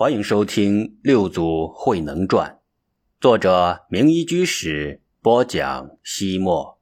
[0.00, 2.52] 欢迎收听《六祖慧能传》，
[3.20, 5.90] 作者明一居士播讲。
[6.02, 6.80] 西莫，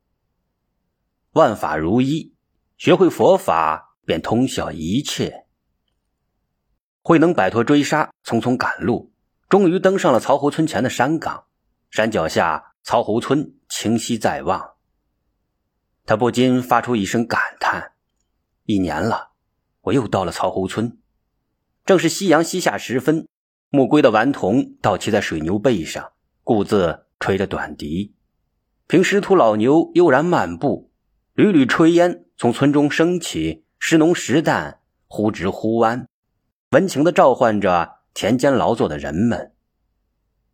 [1.33, 2.37] 万法如一，
[2.77, 5.47] 学会佛法便通晓一切。
[7.03, 9.13] 慧能摆脱追杀，匆匆赶路，
[9.49, 11.47] 终于登上了曹侯村前的山岗。
[11.91, 14.77] 山脚下，曹侯村清晰在望。
[16.07, 17.95] 他不禁发出一声感叹
[18.67, 19.33] ：“一年了，
[19.81, 20.97] 我又到了曹侯村。”
[21.89, 23.27] 正是夕阳西下时分，
[23.71, 26.13] 暮归的顽童倒骑在水牛背上，
[26.45, 28.13] 故自吹着短笛，
[28.87, 30.93] 凭师徒老牛悠然漫步，
[31.33, 36.07] 缕缕炊烟从村中升起，时浓时淡，忽直忽弯，
[36.73, 39.55] 温情地召唤着田间劳作的人们。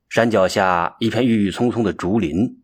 [0.09, 2.63] 山脚下一片郁郁葱葱的竹林，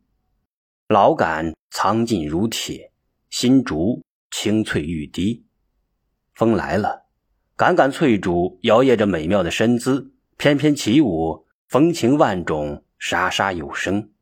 [0.86, 2.92] 老杆苍劲如铁，
[3.30, 5.44] 新竹青翠欲滴，
[6.34, 6.99] 风来了。
[7.60, 14.12] 杆杆翠竹摇曳着美妙的身姿，翩翩起舞，风情万种，沙沙有声。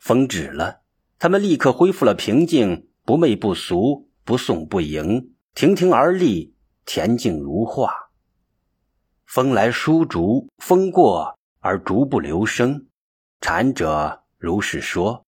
[0.00, 0.80] 风止了，
[1.20, 7.94] 他们立刻恢复了平静，不媚不俗，不颂不迎，亭亭而立，恬静如画。
[9.24, 12.88] 风来疏竹，风过而竹不留声。
[13.40, 15.24] 禅者如是说：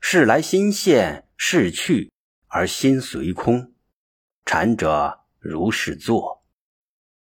[0.00, 2.10] 事来心现，事去
[2.48, 3.72] 而心随空。
[4.44, 5.21] 禅者。
[5.42, 6.44] 如是坐，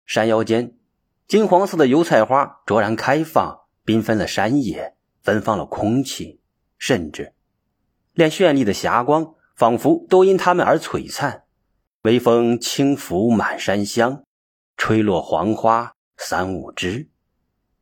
[0.04, 0.76] 山腰间，
[1.26, 6.42] 金黄色的油菜花卓然开放，缤纷了山野，芬芳了空气，
[6.76, 7.32] 甚至
[8.12, 11.44] 连绚丽的霞光，仿佛都因它们而璀璨。
[12.02, 14.22] 微风轻拂满山香，
[14.76, 17.08] 吹落黄花三五枝，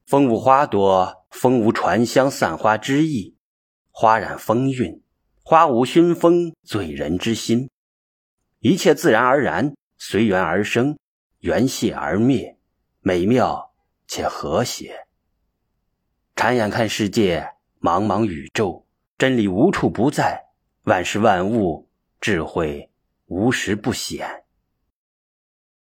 [0.07, 3.37] 风舞花朵，风舞传香，散花之意，
[3.91, 5.03] 花染风韵，
[5.43, 7.69] 花舞熏风，醉人之心，
[8.61, 9.75] 一切自然而然。
[10.03, 10.99] 随缘而生，
[11.41, 12.57] 缘谢而灭，
[13.01, 13.75] 美妙
[14.07, 15.07] 且和谐。
[16.35, 18.87] 禅眼看世界，茫茫宇宙，
[19.19, 20.47] 真理无处不在，
[20.85, 22.91] 万事万物，智慧
[23.27, 24.45] 无时不显。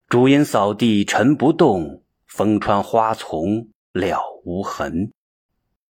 [0.06, 5.14] 竹阴扫地尘不动，风穿花丛了无痕。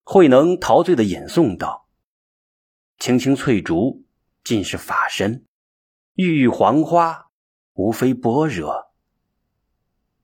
[0.05, 1.89] 慧能陶醉的吟诵道
[3.01, 4.05] ：“青青翠竹
[4.45, 5.45] 尽是法身，
[6.15, 7.25] 郁郁黄花。”
[7.77, 8.91] 无非般若。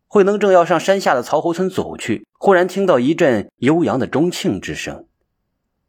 [0.09, 5.07] 慧能正要上山下的曹侯村走去，忽然听到一阵悠扬的钟磬之声，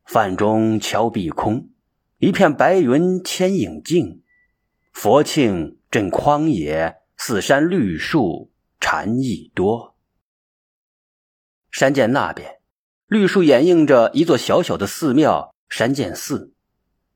[0.06, 1.70] 饭中敲壁空，
[2.20, 4.22] 一片白云牵影静。
[4.94, 9.96] 佛磬震旷野，四山绿树禅意多。
[11.72, 12.60] 山涧那边，
[13.08, 16.54] 绿树掩映着一座小小的寺庙——山涧寺，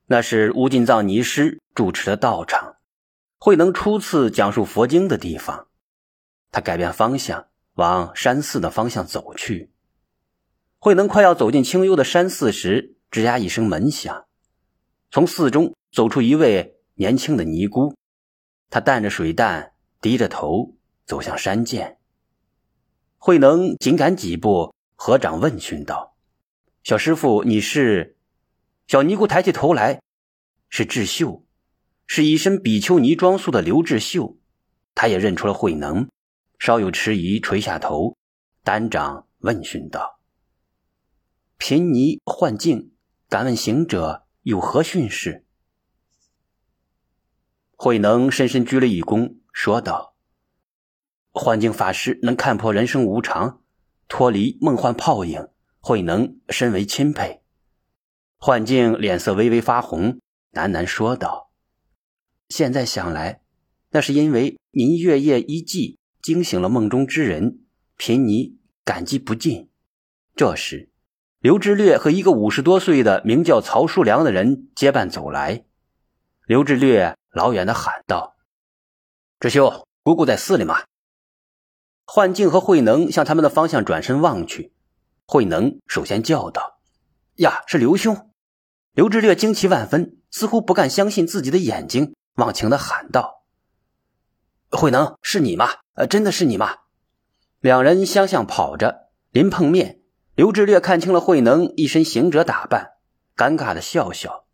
[0.07, 2.76] 那是乌金藏尼师主持的道场。
[3.39, 5.67] 慧能初次讲述佛经的地方，
[6.51, 9.71] 他改变方向，往山寺的方向走去。
[10.79, 14.25] 慧能快要走进清幽的山寺时，吱呀一声门响，
[15.11, 17.95] 从寺中走出一位年轻的尼姑，
[18.69, 21.99] 她担着水担，低着头走向山涧。
[23.17, 26.15] 慧能紧赶几步，合掌问讯道
[26.83, 28.17] ：“小师傅，你是？”
[28.87, 30.01] 小尼姑抬起头来，
[30.69, 31.43] 是智秀。
[32.07, 34.37] 是一身比丘尼装束的刘志秀，
[34.95, 36.09] 他也认出了慧能，
[36.57, 38.17] 稍有迟疑，垂下头，
[38.63, 40.19] 单掌问讯道
[41.59, 42.93] ：“贫尼幻境，
[43.27, 45.45] 敢问行者有何训示？”
[47.75, 50.15] 慧能深深鞠了一躬，说道
[51.31, 53.61] ：“幻境法师能看破人生无常，
[54.07, 55.47] 脱离梦幻泡影，
[55.81, 57.43] 慧能深为钦佩。”
[58.39, 60.19] 幻境脸色微微发红，
[60.53, 61.46] 喃喃说道。
[62.49, 63.41] 现在想来，
[63.91, 67.59] 那是因为您月夜一寂，惊醒了梦中之人，
[67.97, 69.69] 贫尼感激不尽。
[70.35, 70.89] 这时，
[71.39, 75.65] 刘志略和一个五十多岁的名叫曹叔良的人结伴走来。
[76.45, 78.37] 刘志略老远的喊道
[79.39, 80.85] ：“志修，姑姑在寺里吗？”
[82.05, 84.71] 幻境和慧能向他们的方向转身望去，
[85.25, 86.79] 慧能首先叫道
[87.37, 88.31] ：“呀，是刘兄！”
[88.95, 92.15] 刘志略惊奇万分，似乎不敢相信自己的眼睛。
[92.37, 93.43] 忘情的喊道
[94.69, 95.69] ：“慧能，是你吗？
[95.93, 96.77] 呃，真的是你吗？”
[97.59, 100.01] 两人相向跑着，临碰面，
[100.35, 102.91] 刘志略看清了慧能一身行者打扮，
[103.35, 104.45] 尴尬的笑笑：“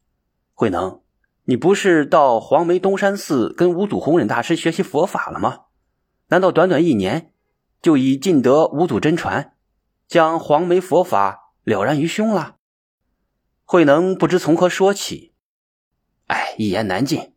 [0.56, 1.02] 慧能，
[1.44, 5.66] 你不是到黄梅东山寺跟五祖弘忍大师学习佛法了吗？
[6.30, 7.34] 难道短短一年，
[7.82, 9.58] 就已尽得五祖真传，
[10.08, 12.56] 将黄梅佛法了然于胸了？”
[13.66, 15.34] 慧能不知从何说起，
[16.28, 17.33] 哎，一言难尽。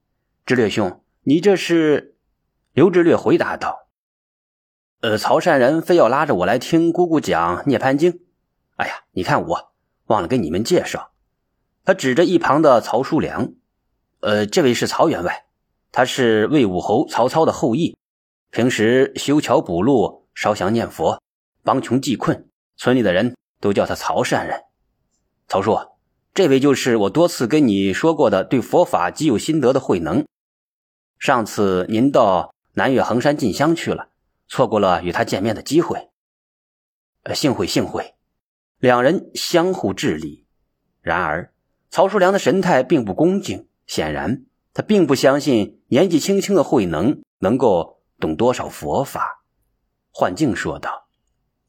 [0.46, 2.14] 志略兄，你这是？
[2.72, 3.88] 刘志略回答道
[5.02, 8.12] ：“呃，曹善人非要拉着我来听姑姑讲《涅槃经》。
[8.76, 9.72] 哎呀，你看我
[10.04, 11.10] 忘了给你们介绍。
[11.84, 13.54] 他指着一旁的曹叔良，
[14.20, 15.46] 呃，这位是曹员外，
[15.90, 17.96] 他是魏武侯曹操的后裔，
[18.52, 21.20] 平时修桥补路、烧香念佛、
[21.64, 24.62] 帮穷济困，村里的人都叫他曹善人。
[25.48, 25.76] 曹叔，
[26.32, 30.24] 这位就是我多次跟你说过的对佛法极有心得的慧能。
[31.18, 34.08] 上次您到南岳衡山进香去了。
[34.48, 36.08] 错过了与他见面的机会，
[37.24, 38.14] 呃，幸会幸会。
[38.78, 40.46] 两人相互致礼。
[41.00, 41.52] 然而，
[41.90, 49.42] 曹叔良的神态并不恭敬，显然他并不相信年纪轻轻的慧能能够懂多少佛法。
[50.12, 51.08] 幻境说道：“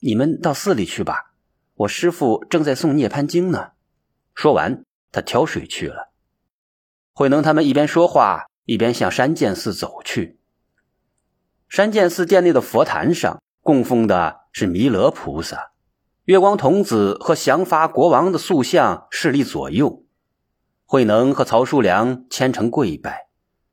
[0.01, 1.33] 你们到寺里去吧，
[1.73, 3.71] 我师父正在诵《涅槃经》呢。”
[4.35, 6.11] 说完，他挑水去了。
[7.13, 10.37] 慧能他们一边说话，一边向山涧寺走去。
[11.69, 15.71] 山涧寺殿内的佛坛上供奉的是弥勒菩萨，
[16.25, 20.03] 月光童子和降发国王的塑像侍立左右。
[20.85, 23.27] 慧能和曹叔良虔诚跪拜，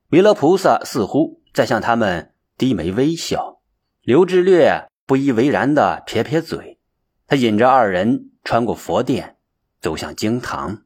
[0.07, 3.61] 弥勒菩萨似乎在向他们低眉微笑。
[4.01, 6.79] 刘志略不以为然的撇撇嘴，
[7.27, 9.37] 他引着二人穿过佛殿，
[9.81, 10.83] 走向经堂。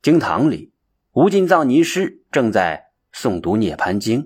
[0.00, 0.72] 经堂里，
[1.20, 4.22] 无尽藏尼师正在诵读《涅槃经》。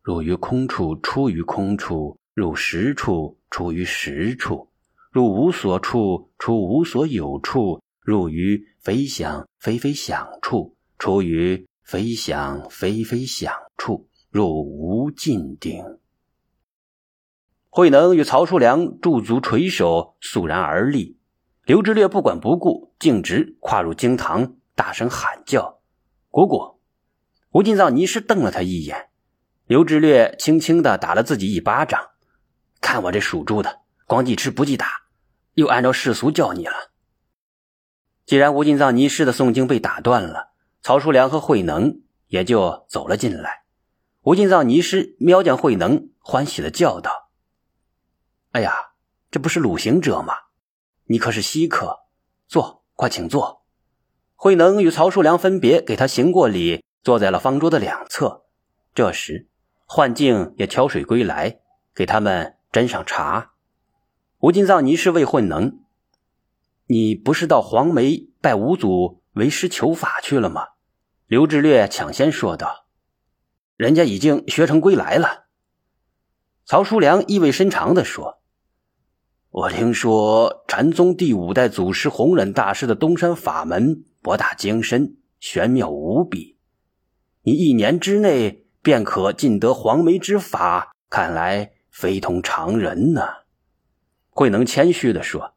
[0.00, 4.70] 入于空处，出于空处；入实处，出于实处；
[5.10, 15.84] 入无所处，出无所有处；入于非想非非想处，出于非想非非想处；入无尽顶。
[17.68, 21.18] 慧能与曹叔良驻足垂手，肃然而立。
[21.66, 25.80] 刘知略不管不顾，径直跨入经堂，大声喊叫
[26.30, 26.80] ：“姑姑！”
[27.52, 29.10] 吴尽藏尼师瞪了他一眼。
[29.66, 32.10] 刘志略轻轻的打了自己一巴掌，
[32.80, 35.02] 看我这属猪的，光记吃不记打，
[35.54, 36.90] 又按照世俗叫你了。
[38.26, 40.52] 既然无尽藏尼师的诵经被打断了，
[40.82, 43.64] 曹叔良和慧能也就走了进来。
[44.22, 47.30] 无尽藏尼师瞄见慧能，欢喜的叫道
[48.52, 48.92] ：“哎呀，
[49.30, 50.34] 这不是鲁行者吗？
[51.04, 52.00] 你可是稀客，
[52.46, 53.61] 坐，快请坐。”
[54.42, 58.42] 慧能与曹叔良分别给他行过礼，坐在了方桌的两侧。
[58.92, 59.46] 这时。
[59.86, 61.60] 幻境也挑水归来，
[61.94, 63.52] 给他们斟上茶。
[64.40, 65.78] 吴金藏尼是魏混能，
[66.88, 70.70] 你不是到黄梅拜五祖为师求法去了吗？
[71.28, 72.86] 刘志略抢先说道
[73.76, 75.44] ：“人家已经学成归来了。”
[76.66, 78.40] 曹叔良意味深长地说
[79.50, 86.56] ：“我听说禅宗第五代祖师弘忍大师的东山法门博大精深，玄妙无比。
[87.42, 93.22] 你一年之内。”便可尽得黄梅之法，看来非同常人呢。
[94.30, 95.54] 慧能谦虚地说：“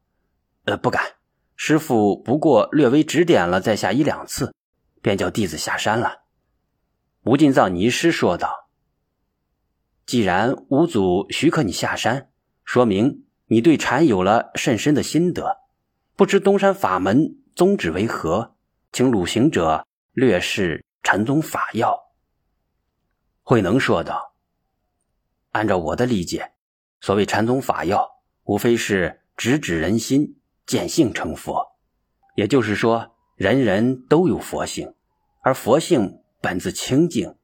[0.62, 1.14] 呃，不敢。
[1.56, 4.54] 师傅不过略微指点了在下一两次，
[5.02, 6.20] 便叫弟子下山了。”
[7.26, 8.68] 无尽藏尼师说道
[10.06, 12.30] ：“既然五祖许可你下山，
[12.64, 15.62] 说明你对禅有了甚深的心得。
[16.14, 18.55] 不知东山法门宗旨为何？
[18.96, 21.94] 请鲁行者略示禅宗法要。”
[23.44, 24.34] 慧能说道
[25.52, 26.52] ：“按照我的理解，
[27.02, 28.08] 所谓禅宗法要，
[28.44, 31.76] 无非是直指人心，见性成佛。
[32.36, 34.94] 也就是说，人人都有佛性，
[35.42, 37.36] 而佛性本自清净，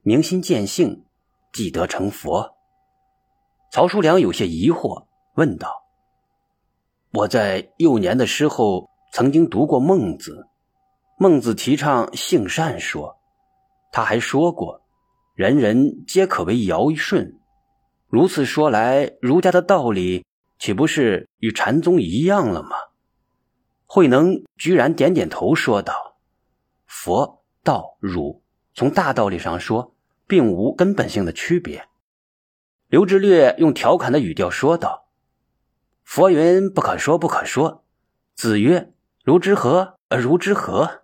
[0.00, 1.04] 明心见性，
[1.52, 2.56] 即得成佛。”
[3.70, 5.84] 曹叔良有些疑惑，问道
[7.12, 10.48] ：“我在幼年的时候曾经读过孟子，
[11.16, 13.18] 孟子提倡性善说，
[13.92, 14.82] 他还说过。”
[15.34, 17.40] 人人皆可为尧舜，
[18.06, 20.24] 如此说来，儒家的道理
[20.60, 22.76] 岂不是与禅宗一样了吗？
[23.84, 26.18] 慧能居然点点头，说道
[26.86, 28.44] ：“佛道儒，
[28.74, 29.96] 从大道理上说，
[30.28, 31.88] 并无根本性的区别。”
[32.86, 35.08] 刘志略用调侃的语调说道
[36.04, 37.82] ：“佛云不可说，不可说。
[38.36, 38.92] 子曰：
[39.24, 39.98] 如之何？
[40.08, 41.02] 而如之何？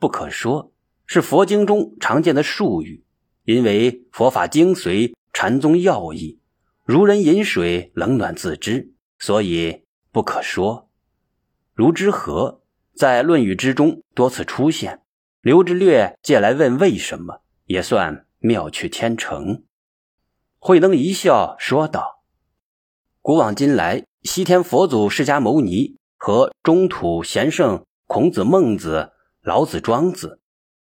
[0.00, 0.72] 不可说。”
[1.06, 3.04] 是佛经中常见的术语，
[3.44, 6.38] 因为佛法精髓、禅宗要义，
[6.84, 10.88] 如人饮水，冷暖自知，所以不可说。
[11.74, 12.62] 如之何，
[12.94, 15.02] 在《论语》之中多次出现。
[15.40, 19.64] 刘志略借来问为什么，也算妙趣天成。
[20.60, 22.22] 慧能一笑说道
[23.20, 30.40] ：“古往今来，西天佛祖释迦牟尼和中土贤圣孔子、孟子、老子、庄子。”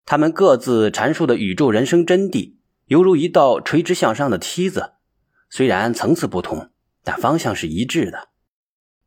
[0.06, 4.94] 他们各自阐述的宇宙人生真谛，犹如一道垂直向上的梯子，
[5.50, 6.70] 虽然层次不同，
[7.04, 8.30] 但方向是一致的。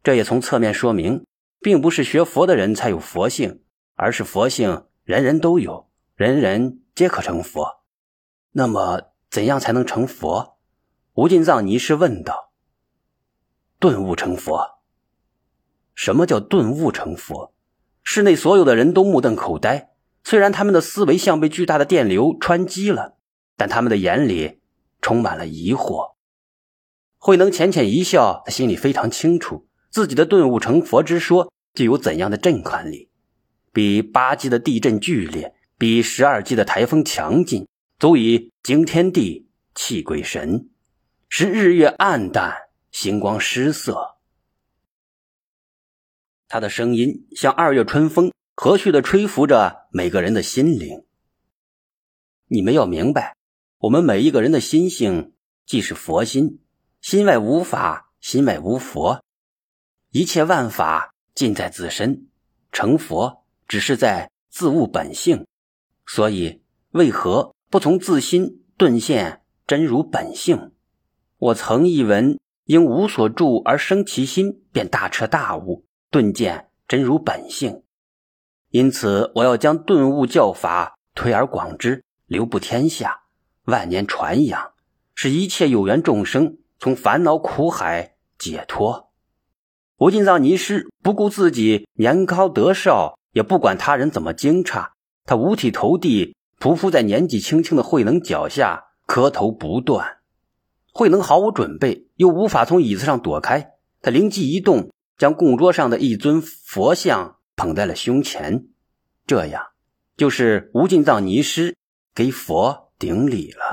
[0.03, 1.25] 这也从侧面说明，
[1.61, 3.63] 并不是学佛的人才有佛性，
[3.95, 7.85] 而是佛性人人都有，人人皆可成佛。
[8.51, 10.59] 那么，怎样才能成佛？
[11.15, 12.53] 无尽藏尼师问道。
[13.79, 14.81] 顿悟成佛。
[15.95, 17.55] 什么叫顿悟成佛？
[18.11, 19.91] 室内所有的人都目瞪口呆。
[20.25, 23.19] 虽然他们的思维像被巨大的电流穿击了，
[23.55, 24.61] 但他们的眼里
[25.03, 26.15] 充满了疑惑。
[27.19, 33.11] 慧能浅浅一笑，他心里非常清楚，自己的顿悟成佛之说具有怎样的震撼力，
[33.75, 40.71] 比八级的地震剧烈，比十二级的台风强劲，足以惊天地、泣鬼神，
[41.29, 42.55] 使日月暗淡，
[42.91, 44.17] 星光失色。
[46.49, 48.33] 他的声音像二月春风。
[48.61, 51.05] 和煦的吹拂着每个人的心灵。
[52.49, 53.37] 你们要明白，
[53.79, 55.33] 我们每一个人的心性
[55.65, 56.59] 既是佛心，
[57.01, 59.23] 心外无法，心外无佛，
[60.11, 62.27] 一切万法尽在自身。
[62.73, 65.47] 成佛只是在自悟本性，
[66.05, 70.73] 所以为何不从自心顿现真如本性？
[71.37, 77.83] 我曾译文：因无所住而生其心，便大彻大悟，顿见真如本性。
[78.71, 83.21] 因此，我要将顿悟教法推而广之，流布天下，
[83.65, 84.73] 万年传扬，
[85.15, 89.11] 使一切有缘众生从烦恼苦海解脱。
[89.99, 94.91] 无尽藏尼师不顾自己年高德少，也不管他人怎么惊诧，
[95.25, 100.19] 他五体投地，匍匐在年纪轻轻的慧能脚下，磕头不断。
[100.93, 103.73] 慧能毫无准备，又无法从椅子上躲开，
[104.03, 107.35] 他灵机一动，将供桌上的一尊佛像。
[107.59, 108.69] 捧在了胸前，
[109.27, 109.71] 这样
[110.17, 111.75] 就是无尽藏尼师
[112.15, 113.68] 给佛顶礼了。